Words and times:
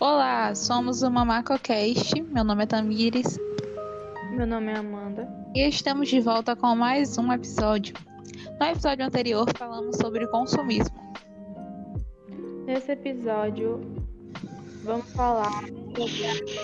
Olá, 0.00 0.54
somos 0.54 1.02
o 1.02 1.10
MamacoCast. 1.10 2.22
Meu 2.22 2.42
nome 2.42 2.62
é 2.62 2.66
Tamires. 2.66 3.38
Meu 4.30 4.46
nome 4.46 4.72
é 4.72 4.78
Amanda. 4.78 5.28
E 5.54 5.68
estamos 5.68 6.08
de 6.08 6.18
volta 6.20 6.56
com 6.56 6.74
mais 6.74 7.18
um 7.18 7.30
episódio. 7.30 7.94
No 8.58 8.66
episódio 8.66 9.04
anterior 9.04 9.46
falamos 9.58 9.98
sobre 9.98 10.26
consumismo. 10.28 10.96
Nesse 12.64 12.92
episódio 12.92 13.78
vamos 14.84 15.12
falar 15.12 15.64
sobre. 15.94 16.56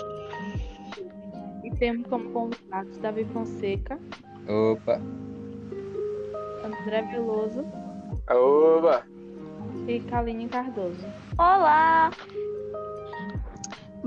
E 1.63 1.69
temos 1.75 2.07
como 2.07 2.31
convidados 2.31 2.97
Davi 2.97 3.23
Fonseca. 3.25 3.99
Opa! 4.47 4.99
André 6.65 7.03
Veloso. 7.03 7.63
Opa! 8.31 9.05
E 9.87 9.99
Kaline 9.99 10.49
Cardoso. 10.49 11.05
Olá! 11.37 12.09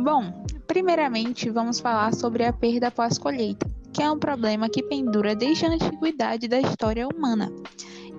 Bom, 0.03 0.33
primeiramente 0.67 1.51
vamos 1.51 1.79
falar 1.79 2.15
sobre 2.15 2.43
a 2.43 2.55
perda 2.55 2.91
pós-colheita, 2.91 3.71
que 3.93 4.03
é 4.03 4.11
um 4.11 4.19
problema 4.19 4.67
que 4.67 4.83
pendura 4.83 5.35
desde 5.35 5.67
a 5.67 5.69
antiguidade 5.69 6.49
da 6.49 6.59
história 6.59 7.07
humana. 7.07 7.53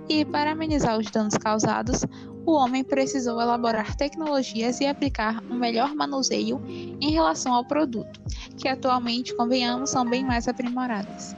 E 0.07 0.23
para 0.23 0.51
amenizar 0.51 0.99
os 0.99 1.09
danos 1.09 1.35
causados, 1.37 2.05
o 2.45 2.51
homem 2.51 2.83
precisou 2.83 3.41
elaborar 3.41 3.95
tecnologias 3.95 4.79
e 4.79 4.85
aplicar 4.85 5.43
um 5.49 5.55
melhor 5.55 5.95
manuseio 5.95 6.61
em 6.67 7.09
relação 7.09 7.51
ao 7.51 7.65
produto, 7.65 8.21
que 8.55 8.67
atualmente, 8.67 9.35
convenhamos, 9.35 9.89
são 9.89 10.05
bem 10.05 10.23
mais 10.23 10.47
aprimoradas. 10.47 11.35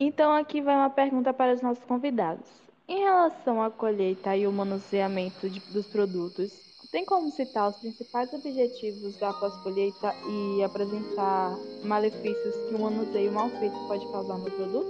Então 0.00 0.32
aqui 0.32 0.62
vai 0.62 0.76
uma 0.76 0.88
pergunta 0.88 1.30
para 1.34 1.52
os 1.52 1.60
nossos 1.60 1.84
convidados. 1.84 2.48
Em 2.88 3.00
relação 3.00 3.62
à 3.62 3.70
colheita 3.70 4.34
e 4.34 4.46
o 4.46 4.52
manuseamento 4.52 5.50
de, 5.50 5.60
dos 5.72 5.86
produtos, 5.86 6.71
tem 6.92 7.06
como 7.06 7.30
citar 7.30 7.70
os 7.70 7.76
principais 7.76 8.30
objetivos 8.34 9.16
da 9.16 9.32
pós-colheita 9.32 10.14
e 10.28 10.62
apresentar 10.62 11.56
malefícios 11.82 12.54
que 12.68 12.74
um 12.74 12.82
manuseio 12.82 13.32
mal 13.32 13.48
feito 13.48 13.74
pode 13.88 14.06
causar 14.12 14.36
no 14.36 14.44
produto? 14.44 14.86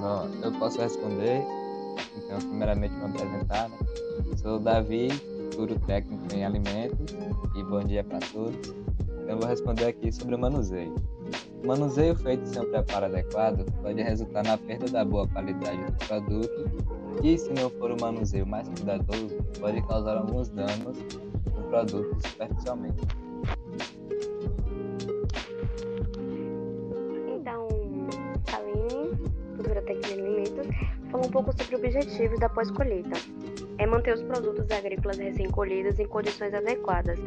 Bom, 0.00 0.28
eu 0.44 0.52
posso 0.58 0.80
responder. 0.80 1.42
Então, 2.16 2.38
primeiramente, 2.38 2.94
me 2.94 3.04
apresentar. 3.04 3.68
Né? 3.68 3.78
Sou 4.42 4.56
o 4.56 4.58
Davi, 4.58 5.08
futuro 5.52 5.78
técnico 5.86 6.34
em 6.34 6.44
alimentos, 6.44 7.12
e 7.54 7.62
bom 7.62 7.84
dia 7.84 8.02
para 8.02 8.18
todos. 8.32 8.79
Eu 9.30 9.38
vou 9.38 9.46
responder 9.46 9.86
aqui 9.86 10.10
sobre 10.10 10.34
o 10.34 10.38
manuseio. 10.38 10.92
O 11.62 11.66
manuseio 11.68 12.16
feito 12.16 12.44
sem 12.48 12.62
um 12.62 12.68
preparo 12.68 13.06
adequado 13.06 13.64
pode 13.80 14.02
resultar 14.02 14.42
na 14.42 14.58
perda 14.58 14.86
da 14.90 15.04
boa 15.04 15.28
qualidade 15.28 15.84
do 15.84 15.92
produto 16.08 16.70
e, 17.22 17.38
se 17.38 17.48
não 17.52 17.70
for 17.70 17.92
o 17.92 18.00
manuseio 18.00 18.44
mais 18.44 18.68
cuidadoso, 18.68 19.36
pode 19.60 19.80
causar 19.82 20.16
alguns 20.16 20.48
danos 20.48 20.98
no 21.46 21.62
produto 21.68 22.16
superficialmente. 22.26 23.04
Então, 27.28 27.68
Aline, 28.52 29.16
futura 29.56 29.80
técnica 29.82 30.20
falou 31.10 31.26
um 31.26 31.30
pouco 31.30 31.52
sobre 31.56 31.76
objetivos 31.76 32.38
da 32.40 32.48
pós-colheita. 32.48 33.10
É 33.78 33.86
manter 33.86 34.14
os 34.14 34.22
produtos 34.22 34.70
agrícolas 34.70 35.18
recém-colhidos 35.18 35.98
em 35.98 36.06
condições 36.06 36.52
adequadas, 36.52 37.18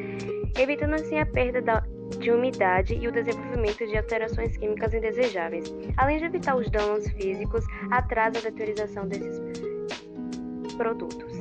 evitando 0.59 0.94
assim 0.96 1.18
a 1.18 1.26
perda 1.26 1.62
da, 1.62 1.84
de 2.20 2.32
umidade 2.32 2.96
e 2.96 3.08
o 3.08 3.12
desenvolvimento 3.12 3.86
de 3.86 3.98
alterações 3.98 4.56
químicas 4.58 4.94
indesejáveis, 4.94 5.73
além 5.98 6.18
de 6.18 6.26
evitar 6.26 6.56
os 6.56 6.70
danos 6.70 7.08
físicos, 7.12 7.66
atrasa 7.92 8.40
a 8.40 8.42
deteriorização 8.42 9.08
desses 9.08 9.40
produtos. 10.78 11.34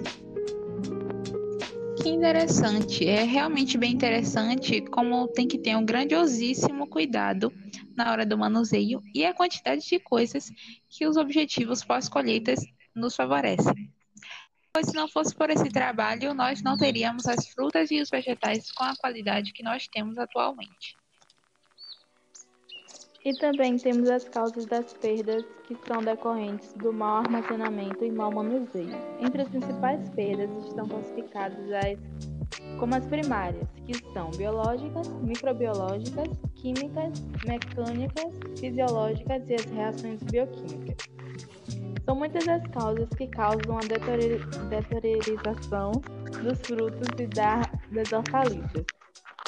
Que 2.02 2.08
interessante, 2.08 3.06
é 3.06 3.22
realmente 3.22 3.78
bem 3.78 3.92
interessante 3.92 4.80
como 4.80 5.28
tem 5.28 5.46
que 5.46 5.58
ter 5.58 5.76
um 5.76 5.84
grandiosíssimo 5.84 6.88
cuidado 6.88 7.52
na 7.96 8.10
hora 8.10 8.26
do 8.26 8.36
manuseio 8.36 9.00
e 9.14 9.24
a 9.24 9.32
quantidade 9.32 9.86
de 9.86 10.00
coisas 10.00 10.50
que 10.88 11.06
os 11.06 11.16
objetivos 11.16 11.84
pós-colheitas 11.84 12.60
nos 12.94 13.14
favorecem. 13.14 13.88
Pois 14.74 14.86
se 14.86 14.94
não 14.94 15.06
fosse 15.06 15.34
por 15.34 15.50
esse 15.50 15.68
trabalho, 15.68 16.32
nós 16.32 16.62
não 16.62 16.78
teríamos 16.78 17.26
as 17.26 17.46
frutas 17.48 17.90
e 17.90 18.00
os 18.00 18.08
vegetais 18.08 18.72
com 18.72 18.84
a 18.84 18.96
qualidade 18.96 19.52
que 19.52 19.62
nós 19.62 19.86
temos 19.86 20.16
atualmente. 20.16 20.96
E 23.24 23.36
também 23.38 23.76
temos 23.76 24.08
as 24.08 24.28
causas 24.28 24.64
das 24.64 24.94
perdas 24.94 25.44
que 25.66 25.76
são 25.86 26.02
decorrentes 26.02 26.72
do 26.72 26.92
mau 26.92 27.18
armazenamento 27.18 28.02
e 28.02 28.10
mau 28.10 28.32
manuseio. 28.32 28.96
Entre 29.20 29.42
as 29.42 29.48
principais 29.48 30.08
perdas 30.10 30.50
estão 30.66 30.88
classificadas 30.88 31.70
as 31.70 31.98
como 32.78 32.94
as 32.94 33.06
primárias, 33.06 33.68
que 33.86 33.94
são 34.12 34.30
biológicas, 34.32 35.06
microbiológicas, 35.22 36.28
químicas, 36.56 37.20
mecânicas, 37.46 38.58
fisiológicas 38.58 39.48
e 39.48 39.54
as 39.54 39.64
reações 39.66 40.22
bioquímicas. 40.24 41.21
São 42.04 42.16
muitas 42.16 42.46
as 42.48 42.66
causas 42.68 43.08
que 43.16 43.26
causam 43.28 43.78
a 43.78 43.80
deteriorização 44.68 45.92
dos 46.42 46.60
frutos 46.60 47.08
e 47.18 47.26
da, 47.26 47.62
das 47.92 48.12
hortaliças. 48.12 48.84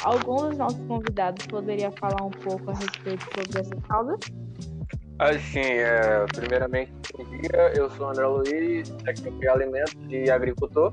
Algum 0.02 0.48
dos 0.48 0.58
nossos 0.58 0.86
convidados 0.86 1.46
poderia 1.46 1.90
falar 1.92 2.24
um 2.24 2.30
pouco 2.30 2.70
a 2.70 2.74
respeito 2.74 3.24
sobre 3.24 3.60
essas 3.60 3.82
causas? 3.88 4.20
Assim, 5.18 5.60
é, 5.60 6.26
primeiramente, 6.34 6.92
bom 7.16 7.24
dia. 7.24 7.72
Eu 7.74 7.88
sou 7.90 8.10
André 8.10 8.26
Luiz, 8.26 8.88
técnico 9.04 9.42
em 9.42 9.48
alimentos 9.48 9.94
e 10.08 10.30
agricultor. 10.30 10.92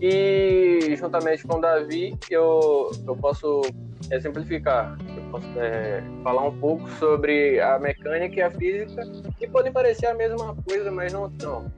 E 0.00 0.94
juntamente 0.96 1.46
com 1.46 1.58
o 1.58 1.60
Davi, 1.60 2.16
eu, 2.30 2.90
eu 3.06 3.16
posso 3.16 3.62
exemplificar, 4.10 4.96
eu 5.16 5.30
posso 5.30 5.46
é, 5.58 6.02
falar 6.22 6.48
um 6.48 6.58
pouco 6.58 6.88
sobre 6.92 7.60
a 7.60 7.78
mecânica 7.78 8.36
e 8.36 8.42
a 8.42 8.50
física, 8.50 9.02
que 9.38 9.46
podem 9.48 9.72
parecer 9.72 10.06
a 10.06 10.14
mesma 10.14 10.56
coisa, 10.68 10.90
mas 10.90 11.12
não 11.12 11.30
são. 11.40 11.70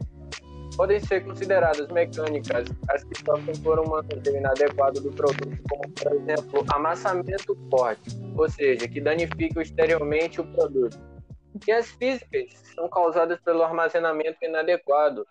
Podem 0.76 1.00
ser 1.00 1.24
consideradas 1.24 1.88
mecânicas 1.88 2.68
as 2.88 3.02
que 3.02 3.24
sofrem 3.24 3.56
por 3.62 3.80
um 3.80 3.88
manuseio 3.88 4.36
inadequado 4.36 5.00
do 5.00 5.10
produto, 5.10 5.58
como, 5.68 5.90
por 5.90 6.12
exemplo, 6.12 6.64
amassamento 6.68 7.58
forte, 7.68 8.16
ou 8.36 8.48
seja, 8.48 8.86
que 8.86 9.00
danifica 9.00 9.60
exteriormente 9.60 10.40
o 10.40 10.44
produto. 10.44 10.96
E 11.66 11.72
as 11.72 11.90
físicas 11.90 12.52
são 12.74 12.88
causadas 12.88 13.40
pelo 13.40 13.62
armazenamento 13.62 14.38
inadequado, 14.42 15.26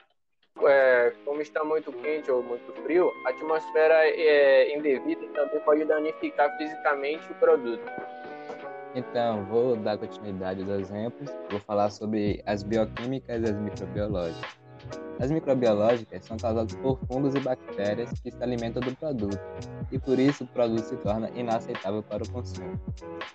é, 0.64 1.14
como 1.26 1.42
está 1.42 1.64
muito 1.64 1.92
quente 1.92 2.32
ou 2.32 2.42
muito 2.42 2.72
frio, 2.84 3.12
a 3.26 3.30
atmosfera 3.30 4.08
é, 4.08 4.76
indevida 4.78 5.26
também 5.34 5.60
pode 5.62 5.86
danificar 5.86 6.56
fisicamente 6.58 7.32
o 7.32 7.36
produto. 7.36 7.84
Então, 8.96 9.46
vou 9.46 9.76
dar 9.76 9.98
continuidade 9.98 10.62
aos 10.62 10.90
exemplos. 10.90 11.30
Vou 11.52 11.60
falar 11.60 11.90
sobre 11.90 12.42
as 12.46 12.64
bioquímicas 12.64 13.42
e 13.42 13.46
as 13.46 13.60
microbiológicas. 13.60 14.58
As 15.20 15.32
microbiológicas 15.32 16.26
são 16.26 16.38
causadas 16.38 16.76
por 16.76 17.00
fungos 17.08 17.34
e 17.34 17.40
bactérias 17.40 18.12
que 18.22 18.32
se 18.32 18.44
alimentam 18.44 18.82
do 18.82 18.96
produto, 18.96 19.40
e 19.92 19.98
por 19.98 20.20
isso 20.20 20.44
o 20.44 20.48
produto 20.48 20.84
se 20.84 20.96
torna 20.98 21.30
inaceitável 21.32 22.04
para 22.04 22.24
o 22.24 22.30
consumo. 22.30 22.80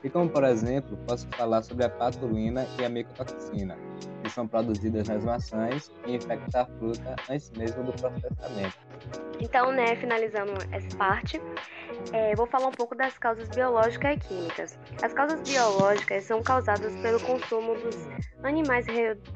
E 0.02 0.08
como, 0.08 0.30
por 0.30 0.44
exemplo, 0.44 0.96
posso 1.08 1.28
falar 1.30 1.62
sobre 1.62 1.84
a 1.84 1.90
patulina 1.90 2.66
e 2.78 2.84
a 2.84 2.88
micotoxina, 2.88 3.76
que 4.22 4.30
são 4.30 4.46
produzidas 4.46 5.08
nas 5.08 5.24
maçãs 5.24 5.90
e 6.06 6.16
infectam 6.16 6.62
a 6.62 6.66
fruta 6.66 7.16
antes 7.28 7.50
mesmo 7.50 7.84
do 7.84 7.92
processamento. 7.92 8.76
Então, 9.40 9.72
né, 9.72 9.96
finalizando 9.96 10.52
essa 10.70 10.96
parte, 10.96 11.40
é, 12.12 12.34
vou 12.36 12.46
falar 12.46 12.68
um 12.68 12.72
pouco 12.72 12.94
das 12.94 13.18
causas 13.18 13.48
biológicas 13.48 14.14
e 14.14 14.28
químicas. 14.28 14.78
As 15.02 15.12
causas 15.12 15.40
biológicas 15.42 16.24
são 16.24 16.42
causadas 16.42 16.94
pelo 16.96 17.20
consumo 17.20 17.74
dos 17.74 17.96
animais 18.44 18.86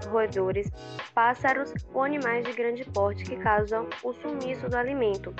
roedores, 0.08 0.70
pássaros 1.14 1.72
ou 1.92 2.02
animais 2.02 2.44
de 2.44 2.52
grande 2.52 2.84
porte 2.84 3.24
que 3.24 3.36
causam 3.36 3.88
o 4.02 4.12
sumiço 4.12 4.68
do 4.68 4.76
alimento. 4.76 5.34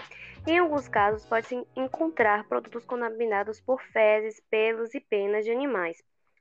Em 0.47 0.59
alguns 0.59 0.89
casos, 0.89 1.25
pode-se 1.27 1.65
encontrar 1.77 2.47
produtos 2.49 2.85
contaminados 2.85 3.61
por 3.61 3.81
fezes, 3.83 4.41
pelos 4.51 4.95
e 4.95 5.01
penas 5.01 5.45
de 5.45 5.51
animais 5.51 5.97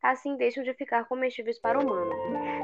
assim 0.06 0.38
deixam 0.38 0.64
de 0.64 0.74
ficar 0.74 1.06
comestíveis 1.06 1.60
para 1.60 1.80
o 1.80 1.84
humano. 1.84 2.12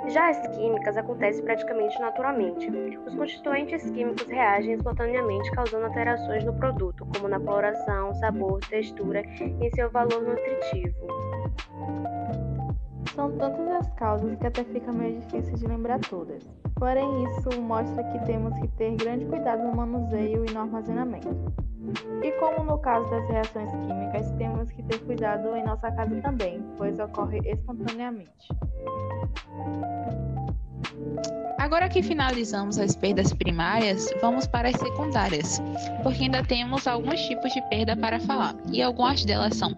Já 0.09 0.29
as 0.29 0.47
químicas 0.55 0.97
acontecem 0.97 1.43
praticamente 1.43 1.99
naturalmente. 1.99 2.69
Os 3.05 3.15
constituintes 3.15 3.89
químicos 3.91 4.27
reagem 4.27 4.73
espontaneamente, 4.73 5.51
causando 5.51 5.85
alterações 5.85 6.43
no 6.43 6.53
produto, 6.53 7.05
como 7.13 7.27
na 7.27 7.39
coloração, 7.39 8.13
sabor, 8.15 8.59
textura 8.61 9.23
e 9.39 9.69
seu 9.75 9.89
valor 9.91 10.21
nutritivo. 10.21 11.07
São 13.13 13.31
tantas 13.37 13.67
as 13.67 13.91
causas 13.95 14.35
que 14.37 14.47
até 14.47 14.63
fica 14.63 14.91
meio 14.91 15.19
difícil 15.19 15.53
de 15.55 15.67
lembrar 15.67 15.99
todas. 15.99 16.43
Porém, 16.75 17.23
isso 17.25 17.61
mostra 17.61 18.03
que 18.05 18.25
temos 18.25 18.57
que 18.59 18.67
ter 18.69 18.95
grande 18.95 19.25
cuidado 19.25 19.61
no 19.63 19.75
manuseio 19.75 20.45
e 20.49 20.51
no 20.51 20.61
armazenamento. 20.61 21.70
E 22.23 22.31
como 22.33 22.63
no 22.63 22.77
caso 22.77 23.09
das 23.09 23.27
reações 23.27 23.71
químicas, 23.71 24.31
temos 24.37 24.69
que 24.71 24.83
ter 24.83 24.99
cuidado 24.99 25.55
em 25.55 25.63
nossa 25.63 25.91
casa 25.91 26.21
também, 26.21 26.63
pois 26.77 26.99
ocorre 26.99 27.39
espontaneamente. 27.45 28.49
Agora 31.61 31.87
que 31.87 32.01
finalizamos 32.01 32.79
as 32.79 32.95
perdas 32.95 33.31
primárias, 33.33 34.11
vamos 34.19 34.47
para 34.47 34.69
as 34.69 34.75
secundárias, 34.75 35.61
porque 36.01 36.23
ainda 36.23 36.43
temos 36.43 36.87
alguns 36.87 37.21
tipos 37.21 37.53
de 37.53 37.61
perda 37.69 37.95
para 37.95 38.19
falar, 38.19 38.55
e 38.73 38.81
algumas 38.81 39.23
delas 39.23 39.55
são 39.55 39.75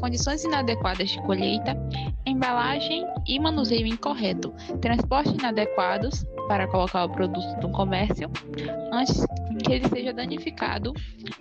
condições 0.00 0.44
inadequadas 0.44 1.10
de 1.10 1.20
colheita, 1.22 1.76
embalagem 2.24 3.04
e 3.26 3.38
manuseio 3.40 3.84
incorreto, 3.84 4.54
transporte 4.80 5.30
inadequados 5.30 6.24
para 6.46 6.68
colocar 6.68 7.04
o 7.04 7.10
produto 7.10 7.60
no 7.60 7.72
comércio 7.72 8.30
antes 8.92 9.26
que 9.64 9.72
ele 9.72 9.88
seja 9.88 10.12
danificado 10.12 10.94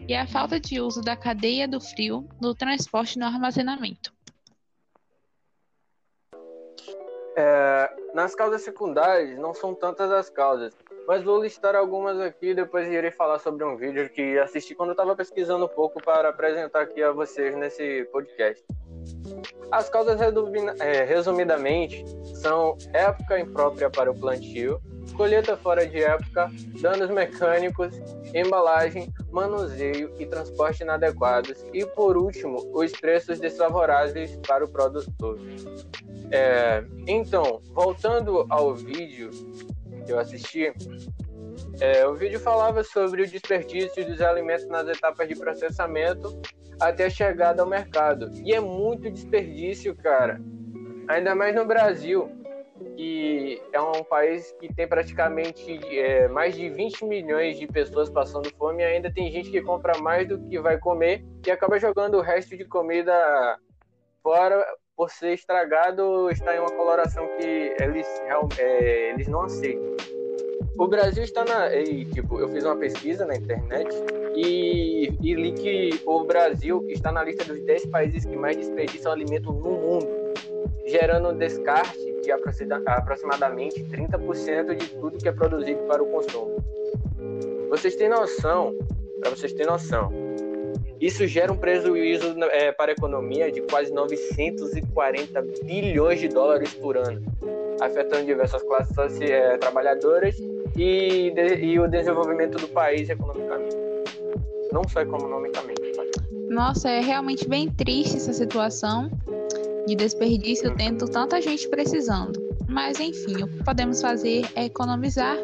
e 0.07 0.15
a 0.15 0.25
falta 0.25 0.59
de 0.59 0.81
uso 0.81 1.01
da 1.01 1.15
cadeia 1.15 1.67
do 1.67 1.79
frio 1.79 2.27
no 2.41 2.55
transporte 2.55 3.15
e 3.15 3.19
no 3.19 3.25
armazenamento. 3.25 4.11
É, 7.35 7.89
nas 8.13 8.35
causas 8.35 8.61
secundárias, 8.61 9.37
não 9.39 9.53
são 9.53 9.73
tantas 9.73 10.11
as 10.11 10.29
causas, 10.29 10.73
mas 11.07 11.23
vou 11.23 11.41
listar 11.41 11.75
algumas 11.75 12.19
aqui 12.19 12.53
depois 12.53 12.87
irei 12.87 13.11
falar 13.11 13.39
sobre 13.39 13.63
um 13.65 13.75
vídeo 13.75 14.09
que 14.09 14.37
assisti 14.37 14.75
quando 14.75 14.91
estava 14.91 15.15
pesquisando 15.15 15.65
um 15.65 15.69
pouco 15.69 16.01
para 16.01 16.29
apresentar 16.29 16.81
aqui 16.81 17.01
a 17.01 17.11
vocês 17.11 17.55
nesse 17.57 18.07
podcast. 18.11 18.63
As 19.71 19.89
causas, 19.89 20.19
é, 20.79 21.03
resumidamente, 21.03 22.05
são 22.35 22.77
época 22.93 23.39
imprópria 23.39 23.89
para 23.89 24.11
o 24.11 24.15
plantio, 24.15 24.79
colheita 25.17 25.57
fora 25.57 25.85
de 25.85 26.03
época, 26.03 26.51
danos 26.79 27.09
mecânicos, 27.09 27.95
embalagem, 28.33 29.11
manuseio 29.31 30.13
e 30.19 30.25
transporte 30.25 30.83
inadequados 30.83 31.65
e, 31.73 31.85
por 31.85 32.15
último, 32.15 32.69
os 32.73 32.91
preços 32.91 33.39
desfavoráveis 33.39 34.37
para 34.47 34.63
o 34.63 34.67
produtor. 34.67 35.39
É, 36.33 36.83
então, 37.07 37.61
voltando 37.73 38.47
ao 38.49 38.73
vídeo 38.73 39.29
que 40.03 40.11
eu 40.11 40.17
assisti, 40.17 40.73
é, 41.79 42.07
o 42.07 42.15
vídeo 42.15 42.39
falava 42.39 42.83
sobre 42.83 43.21
o 43.21 43.27
desperdício 43.27 44.03
dos 44.03 44.19
alimentos 44.19 44.67
nas 44.67 44.87
etapas 44.87 45.27
de 45.27 45.35
processamento 45.35 46.41
até 46.79 47.05
a 47.05 47.09
chegada 47.09 47.61
ao 47.61 47.69
mercado. 47.69 48.31
E 48.43 48.51
é 48.51 48.59
muito 48.59 49.11
desperdício, 49.11 49.95
cara. 49.95 50.41
Ainda 51.07 51.35
mais 51.35 51.53
no 51.53 51.65
Brasil, 51.65 52.27
que 52.97 53.61
é 53.71 53.79
um 53.79 54.03
país 54.03 54.51
que 54.59 54.73
tem 54.73 54.87
praticamente 54.87 55.79
é, 55.95 56.27
mais 56.27 56.55
de 56.55 56.67
20 56.67 57.05
milhões 57.05 57.59
de 57.59 57.67
pessoas 57.67 58.09
passando 58.09 58.49
fome 58.57 58.81
e 58.81 58.85
ainda 58.85 59.13
tem 59.13 59.31
gente 59.31 59.51
que 59.51 59.61
compra 59.61 59.99
mais 59.99 60.27
do 60.27 60.39
que 60.47 60.59
vai 60.59 60.79
comer 60.79 61.23
e 61.45 61.51
acaba 61.51 61.79
jogando 61.79 62.17
o 62.17 62.21
resto 62.21 62.57
de 62.57 62.65
comida 62.65 63.13
fora 64.23 64.65
por 64.95 65.09
ser 65.09 65.33
estragado, 65.33 66.29
está 66.29 66.55
em 66.55 66.59
uma 66.59 66.71
coloração 66.71 67.27
que 67.37 67.75
eles, 67.79 68.07
é, 68.57 69.09
eles 69.11 69.27
não 69.27 69.41
aceitam. 69.41 69.95
O 70.77 70.87
Brasil 70.87 71.23
está 71.23 71.45
na. 71.45 71.73
E, 71.75 72.05
tipo, 72.05 72.39
eu 72.39 72.49
fiz 72.49 72.63
uma 72.63 72.75
pesquisa 72.75 73.25
na 73.25 73.35
internet 73.35 73.89
e, 74.35 75.15
e 75.21 75.33
li 75.35 75.51
que 75.53 76.01
o 76.05 76.23
Brasil 76.23 76.83
está 76.89 77.11
na 77.11 77.23
lista 77.23 77.43
dos 77.43 77.59
10 77.61 77.85
países 77.87 78.25
que 78.25 78.35
mais 78.35 78.57
desperdiçam 78.57 79.11
alimento 79.11 79.51
no 79.51 79.71
mundo, 79.71 80.07
gerando 80.87 81.31
descarte 81.33 81.99
de 82.21 82.31
aproximadamente 82.31 83.83
30% 83.83 84.75
de 84.75 84.87
tudo 84.95 85.17
que 85.19 85.27
é 85.27 85.31
produzido 85.31 85.83
para 85.83 86.01
o 86.01 86.07
consumo. 86.07 86.57
Vocês 87.69 87.95
têm 87.95 88.09
noção, 88.09 88.75
para 89.19 89.29
vocês 89.29 89.53
terem 89.53 89.67
noção, 89.67 90.11
isso 91.05 91.27
gera 91.27 91.51
um 91.51 91.57
prejuízo 91.57 92.33
é, 92.51 92.71
para 92.71 92.91
a 92.91 92.93
economia 92.93 93.51
de 93.51 93.59
quase 93.63 93.91
940 93.91 95.41
bilhões 95.65 96.21
de 96.21 96.29
dólares 96.29 96.73
por 96.75 96.95
ano, 96.95 97.21
afetando 97.81 98.25
diversas 98.25 98.63
classes 98.63 99.19
é, 99.19 99.57
trabalhadoras 99.57 100.39
e, 100.77 101.29
de, 101.31 101.55
e, 101.55 101.77
o 101.77 101.89
desenvolvimento 101.89 102.57
do 102.57 102.69
país 102.69 103.09
economicamente. 103.09 103.75
Não 104.71 104.87
só 104.87 105.01
economicamente. 105.01 105.81
Mas... 105.97 106.09
Nossa, 106.49 106.89
é 106.89 107.01
realmente 107.01 107.49
bem 107.49 107.69
triste 107.69 108.15
essa 108.15 108.31
situação 108.31 109.11
de 109.85 109.95
desperdício, 109.95 110.73
tendo 110.77 111.05
tanta 111.09 111.41
gente 111.41 111.67
precisando. 111.67 112.41
Mas 112.69 113.01
enfim, 113.01 113.43
o 113.43 113.47
que 113.49 113.61
podemos 113.61 114.01
fazer 114.01 114.45
é 114.55 114.65
economizar 114.65 115.37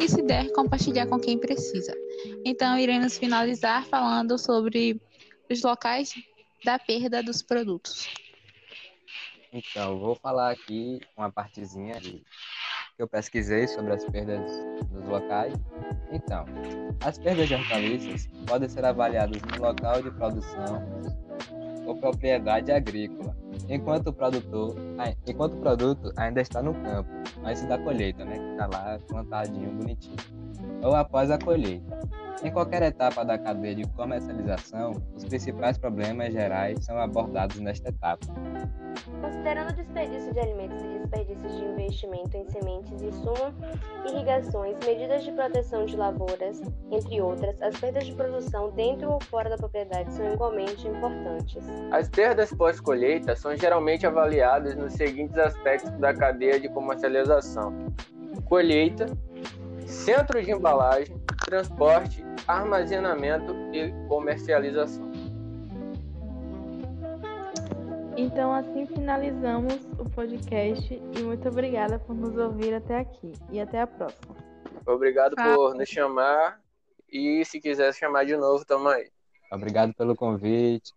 e, 0.00 0.08
se 0.08 0.22
der, 0.22 0.50
compartilhar 0.52 1.06
com 1.06 1.18
quem 1.18 1.36
precisa. 1.36 1.94
Então, 2.44 2.78
iremos 2.78 3.18
finalizar 3.18 3.84
falando 3.86 4.38
sobre 4.38 5.00
os 5.50 5.62
locais 5.62 6.14
da 6.64 6.78
perda 6.78 7.22
dos 7.22 7.42
produtos. 7.42 8.08
Então, 9.52 9.98
vou 9.98 10.14
falar 10.14 10.50
aqui 10.50 11.00
uma 11.16 11.30
partezinha 11.30 12.00
que 12.00 12.22
eu 12.98 13.06
pesquisei 13.06 13.66
sobre 13.66 13.92
as 13.92 14.04
perdas 14.04 14.50
dos 14.90 15.06
locais. 15.06 15.54
Então, 16.10 16.44
as 17.04 17.18
perdas 17.18 17.48
de 17.48 17.54
hortaliças 17.54 18.28
podem 18.46 18.68
ser 18.68 18.84
avaliadas 18.84 19.42
no 19.42 19.62
local 19.62 20.02
de 20.02 20.10
produção 20.12 20.82
ou 21.86 21.96
propriedade 21.96 22.70
agrícola, 22.70 23.36
enquanto 23.68 24.08
o 24.08 24.12
produtor, 24.12 24.76
enquanto 25.26 25.54
o 25.54 25.60
produto 25.60 26.12
ainda 26.16 26.40
está 26.40 26.62
no 26.62 26.72
campo, 26.74 27.10
antes 27.44 27.66
da 27.66 27.76
colheita, 27.78 28.24
né, 28.24 28.38
que 28.38 28.50
está 28.52 28.66
lá 28.66 28.98
plantadinho, 29.08 29.70
bonitinho, 29.72 30.16
ou 30.82 30.94
após 30.94 31.30
a 31.30 31.38
colheita. 31.38 32.00
Em 32.42 32.50
qualquer 32.50 32.82
etapa 32.82 33.24
da 33.24 33.38
cadeia 33.38 33.76
de 33.76 33.84
comercialização, 33.90 34.92
os 35.16 35.24
principais 35.24 35.78
problemas 35.78 36.32
gerais 36.32 36.84
são 36.84 36.98
abordados 36.98 37.60
nesta 37.60 37.90
etapa. 37.90 38.26
Considerando 39.20 39.70
o 39.70 39.74
desperdício 39.74 40.32
de 40.32 40.40
alimentos 40.40 40.82
e 40.82 40.98
desperdícios 40.98 41.56
de 41.56 41.64
investimento 41.64 42.36
em 42.36 42.44
sementes 42.50 43.00
e 43.00 43.12
sumo, 43.12 43.54
irrigações, 44.08 44.76
medidas 44.84 45.22
de 45.22 45.30
proteção 45.30 45.86
de 45.86 45.96
lavouras, 45.96 46.60
entre 46.90 47.20
outras, 47.20 47.62
as 47.62 47.78
perdas 47.78 48.06
de 48.06 48.14
produção 48.14 48.70
dentro 48.72 49.12
ou 49.12 49.22
fora 49.22 49.48
da 49.48 49.56
propriedade 49.56 50.12
são 50.12 50.32
igualmente 50.32 50.88
importantes. 50.88 51.64
As 51.92 52.08
perdas 52.08 52.52
pós-colheita 52.52 53.36
são 53.36 53.56
geralmente 53.56 54.04
avaliadas 54.04 54.74
nos 54.74 54.94
seguintes 54.94 55.38
aspectos 55.38 55.92
da 55.92 56.12
cadeia 56.12 56.58
de 56.58 56.68
comercialização: 56.68 57.72
colheita, 58.46 59.06
centro 59.92 60.42
de 60.42 60.50
embalagem, 60.50 61.16
transporte, 61.44 62.24
armazenamento 62.48 63.54
e 63.72 63.92
comercialização. 64.08 65.10
Então, 68.16 68.52
assim 68.52 68.86
finalizamos 68.86 69.74
o 69.98 70.08
podcast 70.10 70.94
e 70.94 71.22
muito 71.22 71.48
obrigada 71.48 71.98
por 71.98 72.14
nos 72.14 72.36
ouvir 72.36 72.74
até 72.74 72.98
aqui. 72.98 73.32
E 73.50 73.60
até 73.60 73.80
a 73.80 73.86
próxima. 73.86 74.36
Obrigado 74.86 75.34
por 75.36 75.74
nos 75.74 75.88
chamar 75.88 76.60
e 77.10 77.44
se 77.44 77.60
quiser 77.60 77.94
chamar 77.94 78.24
de 78.24 78.36
novo, 78.36 78.64
tamo 78.64 78.88
aí. 78.88 79.08
Obrigado 79.50 79.94
pelo 79.94 80.16
convite. 80.16 80.92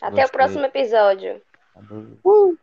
Até 0.00 0.22
Gostei. 0.22 0.24
o 0.24 0.30
próximo 0.30 0.64
episódio. 0.64 1.42
Uh! 2.24 2.56